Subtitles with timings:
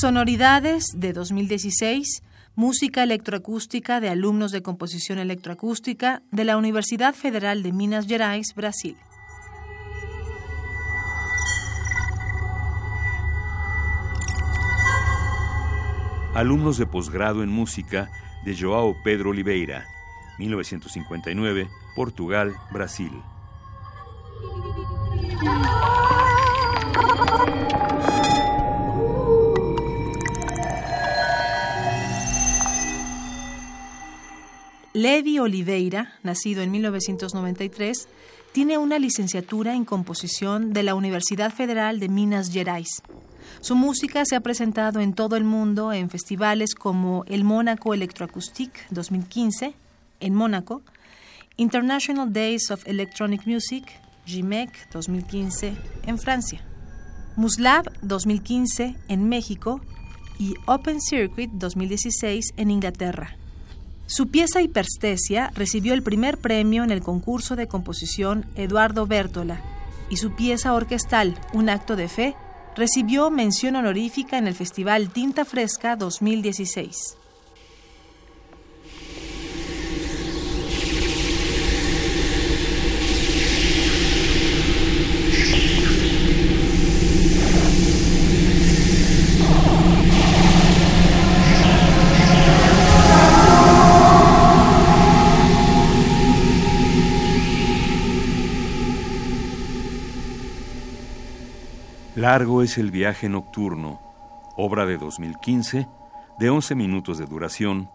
[0.00, 2.22] Sonoridades de 2016,
[2.54, 8.96] música electroacústica de alumnos de composición electroacústica de la Universidad Federal de Minas Gerais, Brasil.
[16.32, 18.08] Alumnos de posgrado en música
[18.44, 19.84] de Joao Pedro Oliveira,
[20.38, 23.10] 1959, Portugal, Brasil.
[34.98, 38.08] Levi Oliveira, nacido en 1993,
[38.50, 43.00] tiene una licenciatura en composición de la Universidad Federal de Minas Gerais.
[43.60, 48.88] Su música se ha presentado en todo el mundo en festivales como el Mónaco Electroacoustic
[48.90, 49.72] 2015
[50.18, 50.82] en Mónaco,
[51.56, 53.84] International Days of Electronic Music,
[54.26, 55.76] GIMEC 2015
[56.06, 56.60] en Francia,
[57.36, 59.80] Muslab 2015 en México
[60.40, 63.37] y Open Circuit 2016 en Inglaterra.
[64.10, 69.60] Su pieza Hiperstesia recibió el primer premio en el concurso de composición Eduardo Bertola
[70.08, 72.34] y su pieza orquestal Un acto de fe
[72.74, 77.18] recibió mención honorífica en el Festival Tinta Fresca 2016.
[102.18, 104.00] Largo es el viaje nocturno,
[104.56, 105.86] obra de 2015,
[106.40, 107.90] de 11 minutos de duración.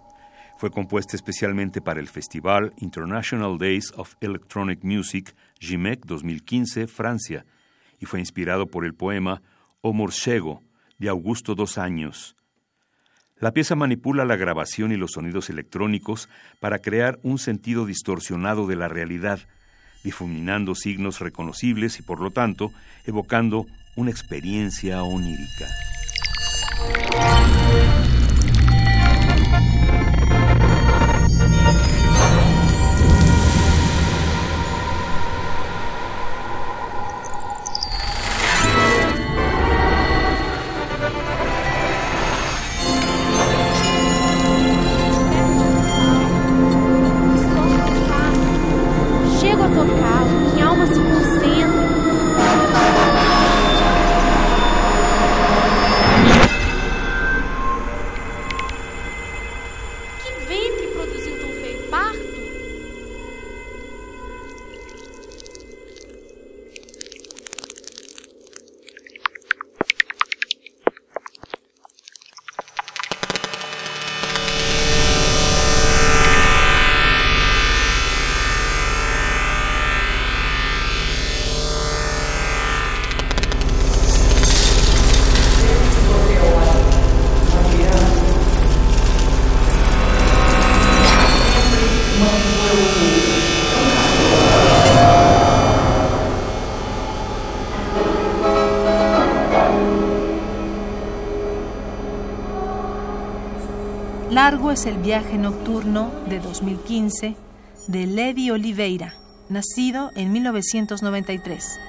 [0.57, 7.45] Fue compuesta especialmente para el Festival International Days of Electronic Music, GIMEC 2015, Francia,
[7.99, 9.41] y fue inspirado por el poema
[9.81, 10.61] O Morcego,
[10.99, 12.37] de Augusto Dos Años.
[13.39, 16.29] La pieza manipula la grabación y los sonidos electrónicos
[16.61, 19.41] para crear un sentido distorsionado de la realidad,
[20.01, 22.71] difuminando signos reconocibles y por lo tanto
[23.05, 23.65] evocando
[23.95, 25.67] una experiencia onírica.
[104.29, 107.35] Largo es el viaje nocturno de 2015
[107.87, 109.13] de Levi Oliveira,
[109.49, 111.79] nacido en 1993.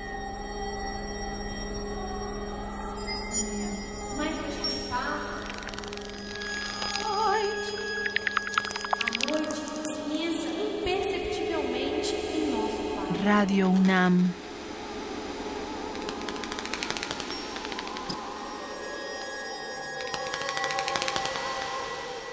[13.24, 14.43] Radio UNAM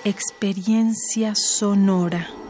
[0.04, 2.41] Experiencia sonora.